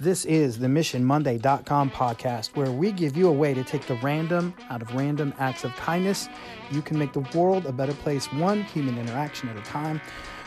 [0.00, 4.52] This is the MissionMonday.com podcast, where we give you a way to take the random
[4.68, 6.28] out of random acts of kindness.
[6.72, 10.00] You can make the world a better place, one human interaction at a time.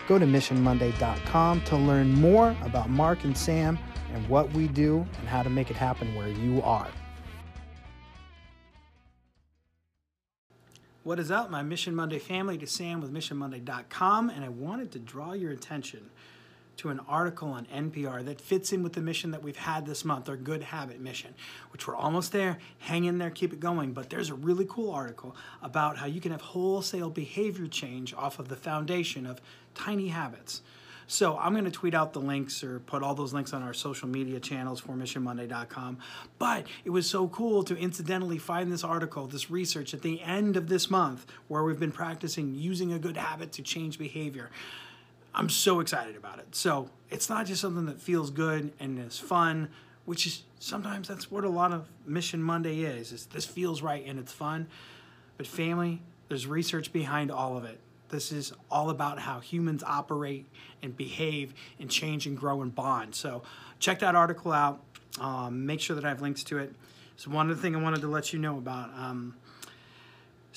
[0.10, 3.80] Go to MissionMonday.com to learn more about Mark and Sam
[4.14, 6.90] and what we do and how to make it happen where you are.
[11.04, 12.58] What is up, my Mission Monday family?
[12.58, 16.10] To Sam with MissionMonday.com, and I wanted to draw your attention
[16.78, 20.06] to an article on NPR that fits in with the mission that we've had this
[20.06, 21.34] month, our Good Habit mission,
[21.72, 22.58] which we're almost there.
[22.80, 23.94] Hang in there, keep it going.
[23.94, 28.40] But there's a really cool article about how you can have wholesale behavior change off
[28.40, 29.42] of the foundation of
[29.74, 30.62] tiny habits.
[31.10, 33.74] So I'm going to tweet out the links or put all those links on our
[33.74, 36.00] social media channels for missionmonday.com.
[36.38, 40.58] But it was so cool to incidentally find this article, this research at the end
[40.58, 44.52] of this month where we've been practicing using a good habit to change behavior.
[45.38, 46.56] I'm so excited about it.
[46.56, 49.70] So it's not just something that feels good and is fun,
[50.06, 53.12] which is sometimes that's what a lot of Mission Monday is.
[53.12, 54.68] Is this feels right and it's fun,
[55.38, 57.80] but family, there's research behind all of it.
[58.10, 60.48] This is all about how humans operate
[60.82, 63.14] and behave and change and grow and bond.
[63.14, 63.44] So
[63.78, 64.82] check that article out.
[65.22, 66.74] Um, make sure that I have links to it.
[67.16, 68.90] So one other thing I wanted to let you know about.
[68.98, 69.36] Um,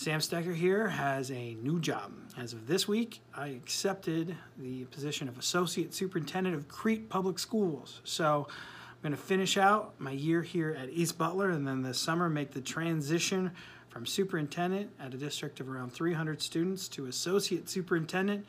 [0.00, 2.14] Sam Stecker here has a new job.
[2.38, 8.00] As of this week, I accepted the position of Associate Superintendent of Crete Public Schools.
[8.04, 11.98] So I'm going to finish out my year here at East Butler and then this
[11.98, 13.50] summer make the transition
[13.90, 18.46] from superintendent at a district of around 300 students to associate superintendent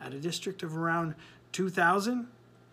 [0.00, 1.14] at a district of around
[1.52, 2.26] 2,000.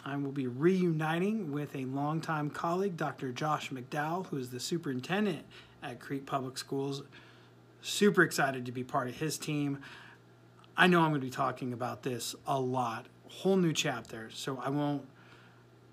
[0.04, 3.32] I will be reuniting with a longtime colleague, Dr.
[3.32, 5.46] Josh McDowell, who is the superintendent
[5.84, 7.04] at Crete Public Schools
[7.82, 9.80] Super excited to be part of his team.
[10.76, 14.62] I know I'm going to be talking about this a lot, whole new chapter, so
[14.64, 15.08] I won't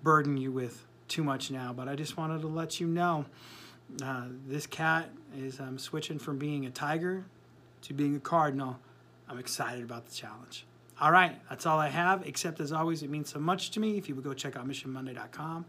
[0.03, 3.25] burden you with too much now, but I just wanted to let you know
[4.03, 7.25] uh, this cat is um, switching from being a tiger
[7.83, 8.79] to being a cardinal.
[9.27, 10.65] I'm excited about the challenge.
[10.99, 13.97] All right, that's all I have, except as always, it means so much to me
[13.97, 15.65] if you would go check out missionmonday.com.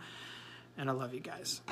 [0.78, 1.62] And I love you guys.